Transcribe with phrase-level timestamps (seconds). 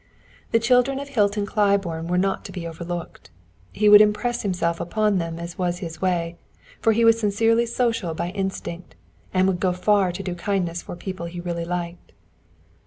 [0.51, 3.29] The children of Hilton Claiborne were not to be overlooked.
[3.71, 6.37] He would impress himself upon them, as was his way;
[6.79, 8.95] for he was sincerely social by instinct,
[9.31, 12.13] and would go far to do a kindness for people he really liked.